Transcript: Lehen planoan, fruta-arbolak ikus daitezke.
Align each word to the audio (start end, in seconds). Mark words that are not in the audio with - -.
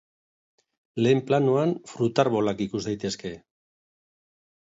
Lehen 1.05 1.21
planoan, 1.27 1.75
fruta-arbolak 1.91 2.65
ikus 2.67 2.83
daitezke. 2.87 3.35